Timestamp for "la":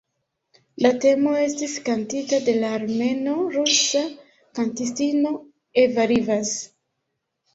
0.83-0.91, 2.63-2.71